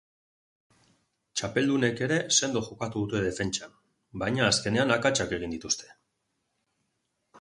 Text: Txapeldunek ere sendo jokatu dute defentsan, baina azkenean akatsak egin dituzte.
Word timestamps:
Txapeldunek 1.41 2.01
ere 2.07 2.17
sendo 2.37 2.63
jokatu 2.69 3.03
dute 3.03 3.21
defentsan, 3.27 3.77
baina 4.25 4.47
azkenean 4.49 4.95
akatsak 4.97 5.37
egin 5.41 5.55
dituzte. 5.57 5.93